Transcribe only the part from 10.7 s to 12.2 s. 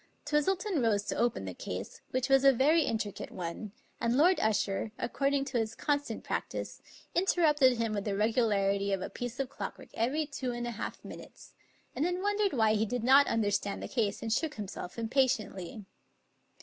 half minutes, and